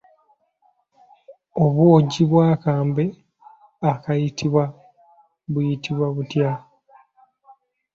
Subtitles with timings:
[1.63, 3.05] Obwogi bw'akambe
[3.91, 4.63] akayitibwa
[5.51, 6.51] buyitibwa butya?